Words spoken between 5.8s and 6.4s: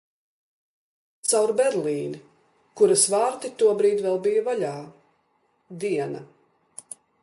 Diena.